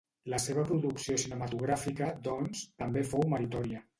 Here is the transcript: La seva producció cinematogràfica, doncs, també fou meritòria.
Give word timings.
La 0.33 0.37
seva 0.45 0.63
producció 0.69 1.17
cinematogràfica, 1.25 2.09
doncs, 2.29 2.65
també 2.83 3.07
fou 3.13 3.29
meritòria. 3.35 3.87